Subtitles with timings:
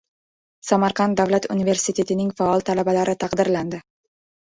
[0.69, 3.87] Samarqand davlat universitetining faol talabalari taqdirlandi